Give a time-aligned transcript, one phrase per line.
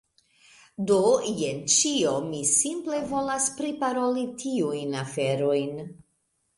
[0.91, 0.95] Do,
[1.41, 5.83] jen ĉio, mi simple volas priparoli tiujn aferojn.